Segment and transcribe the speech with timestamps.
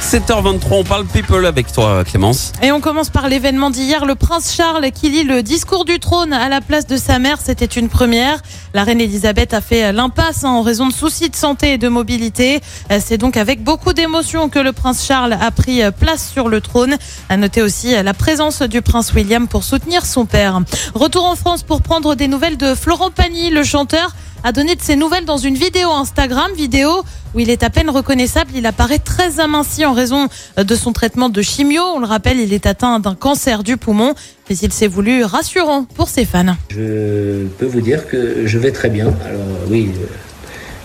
[0.00, 2.52] 7h23, on parle people avec toi Clémence.
[2.62, 6.32] Et on commence par l'événement d'hier, le prince Charles qui lit le discours du trône
[6.32, 8.40] à la place de sa mère, c'était une première.
[8.74, 12.60] La reine Elisabeth a fait l'impasse en raison de soucis de santé et de mobilité.
[12.98, 16.96] C'est donc avec beaucoup d'émotion que le prince Charles a pris place sur le trône.
[17.28, 20.60] À noter aussi la présence du prince William pour soutenir son père.
[20.94, 24.82] Retour en France pour prendre des nouvelles de Florent Pagny, le chanteur a donné de
[24.82, 27.02] ses nouvelles dans une vidéo Instagram, vidéo
[27.34, 28.50] où il est à peine reconnaissable.
[28.54, 31.82] Il apparaît très aminci en raison de son traitement de chimio.
[31.94, 34.14] On le rappelle, il est atteint d'un cancer du poumon,
[34.48, 36.56] mais il s'est voulu rassurant pour ses fans.
[36.70, 39.06] Je peux vous dire que je vais très bien.
[39.24, 40.06] Alors oui, euh,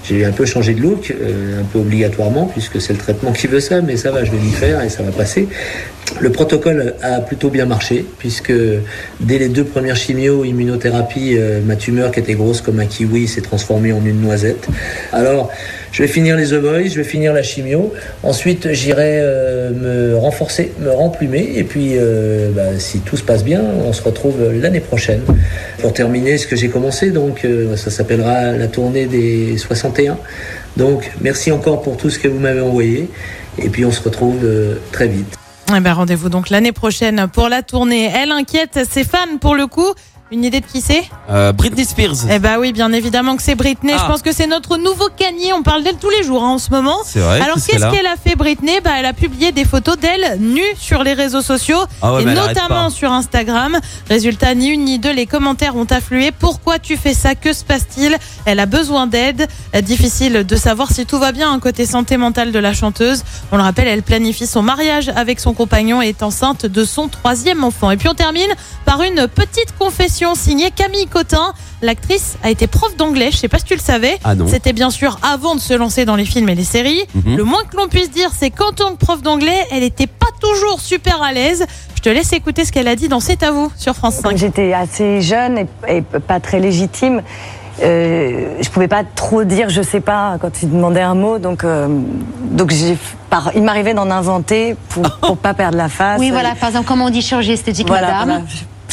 [0.03, 3.47] j'ai un peu changé de look, euh, un peu obligatoirement, puisque c'est le traitement qui
[3.47, 5.47] veut ça, mais ça va, je vais m'y faire et ça va passer.
[6.21, 8.53] Le protocole a plutôt bien marché, puisque
[9.19, 13.27] dès les deux premières chimio, immunothérapie, euh, ma tumeur qui était grosse comme un kiwi
[13.27, 14.67] s'est transformée en une noisette.
[15.11, 15.51] Alors,
[15.91, 17.91] je vais finir les Voice, je vais finir la chimio.
[18.23, 21.53] Ensuite, j'irai euh, me renforcer, me remplumer.
[21.55, 25.21] Et puis, euh, bah, si tout se passe bien, on se retrouve l'année prochaine
[25.79, 27.11] pour terminer ce que j'ai commencé.
[27.11, 30.17] Donc, ça s'appellera la tournée des 61.
[30.77, 33.09] Donc, merci encore pour tout ce que vous m'avez envoyé.
[33.61, 34.39] Et puis, on se retrouve
[34.91, 35.35] très vite.
[35.73, 38.11] Eh ben, rendez-vous donc l'année prochaine pour la tournée.
[38.13, 39.93] Elle inquiète ses fans pour le coup.
[40.35, 42.27] Une idée de qui c'est Euh, Britney Spears.
[42.29, 43.93] Eh ben oui, bien évidemment que c'est Britney.
[43.95, 44.01] Ah.
[44.03, 45.53] Je pense que c'est notre nouveau canier.
[45.53, 46.97] On parle d'elle tous les jours hein, en ce moment.
[47.05, 48.81] C'est vrai, Alors qu'est-ce qu'elle a fait Britney?
[48.83, 52.25] Bah elle a publié des photos d'elle nue sur les réseaux sociaux Ah ouais, et
[52.25, 53.79] notamment sur Instagram.
[54.09, 56.33] Résultat ni une ni deux, les commentaires ont afflué.
[56.37, 57.33] Pourquoi tu fais ça?
[57.33, 58.17] Que se passe-t-il?
[58.45, 59.47] Elle a besoin d'aide.
[59.83, 63.23] Difficile de savoir si tout va bien un côté santé mentale de la chanteuse.
[63.53, 67.07] On le rappelle, elle planifie son mariage avec son compagnon et est enceinte de son
[67.07, 67.89] troisième enfant.
[67.89, 71.53] Et puis on termine par une petite confession signée Camille Cotin.
[71.81, 74.17] L'actrice a été prof d'anglais, je sais pas si tu le savais.
[74.23, 74.47] Ah non.
[74.47, 77.03] C'était bien sûr avant de se lancer dans les films et les séries.
[77.13, 77.35] Mhm.
[77.35, 80.25] Le moins que l'on puisse dire, c'est qu'en tant que prof d'anglais, elle n'était pas
[80.39, 81.65] toujours super à l'aise.
[81.95, 84.29] Je te laisse écouter ce qu'elle a dit dans C'est à vous sur France 5.
[84.31, 87.21] Quand j'étais assez jeune et, et pas très légitime,
[87.83, 91.65] euh, je pouvais pas trop dire je sais pas quand il demandait un mot, donc
[91.65, 91.87] euh,
[92.51, 92.97] donc j'ai
[93.29, 96.19] par, il m'arrivait d'en inventer pour pour pas perdre la face.
[96.21, 98.43] Oui, voilà, par exemple, comment on dit chirurgie esthétique, Voilà, madame voilà.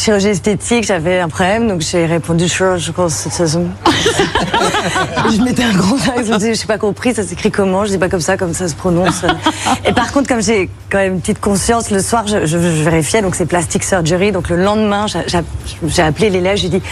[0.02, 3.68] Chirurgie esthétique, j'avais un problème, donc j'ai répondu surgical cessation.
[5.37, 7.91] je mettais un grand accent, je dis, je sais pas compris, ça s'écrit comment, je
[7.91, 9.22] dis pas comme ça, comme ça se prononce.
[9.84, 12.82] Et par contre, comme j'ai quand même une petite conscience, le soir, je, je, je
[12.82, 16.82] vérifiais, donc c'est plastic surgery, donc le lendemain, j'ai- appelé l'élève, j'ai dit,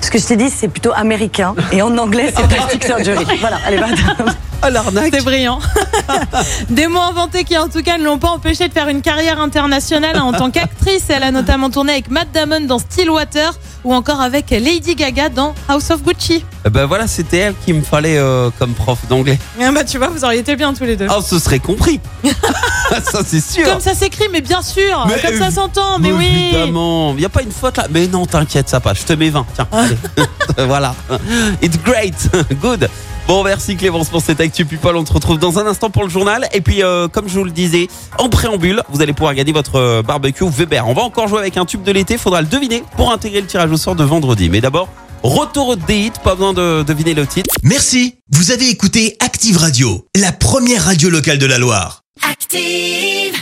[0.00, 3.24] ce que je t'ai dit, c'est plutôt américain, et en anglais, c'est plastic surgery.
[3.40, 3.86] Voilà, allez, va.
[4.70, 5.10] L'arnaque.
[5.14, 5.58] C'est brillant.
[6.68, 9.40] Des mots inventés qui, en tout cas, ne l'ont pas empêché de faire une carrière
[9.40, 11.04] internationale en tant qu'actrice.
[11.08, 13.52] Elle a notamment tourné avec Matt Damon dans Stillwater
[13.84, 16.44] ou encore avec Lady Gaga dans House of Gucci.
[16.64, 19.38] Eh Ben voilà, c'était elle qu'il me fallait euh, comme prof d'anglais.
[19.60, 21.06] Ah bah tu vois, vous auriez été bien tous les deux.
[21.10, 22.00] Oh, ce serait compris.
[22.24, 23.64] ça c'est sûr.
[23.64, 26.50] Comme ça s'écrit, mais bien sûr, Mais comme ça s'entend, mais oui.
[26.52, 27.86] Évidemment, il y a pas une faute là.
[27.90, 29.00] Mais non, t'inquiète, ça passe.
[29.00, 29.46] Je te mets 20.
[29.54, 29.96] Tiens, allez.
[30.66, 30.94] voilà.
[31.62, 32.14] It's great.
[32.60, 32.88] Good.
[33.30, 34.96] Bon, merci Clémence pour cette Actu People.
[34.96, 36.48] On se retrouve dans un instant pour le journal.
[36.52, 37.86] Et puis, euh, comme je vous le disais,
[38.18, 40.88] en préambule, vous allez pouvoir gagner votre euh, barbecue Weber.
[40.88, 42.18] On va encore jouer avec un tube de l'été.
[42.18, 44.48] Faudra le deviner pour intégrer le tirage au sort de vendredi.
[44.50, 44.88] Mais d'abord,
[45.22, 46.12] retour des hits.
[46.24, 47.54] Pas besoin de deviner le titre.
[47.62, 52.02] Merci, vous avez écouté Active Radio, la première radio locale de la Loire.
[52.28, 53.40] Active.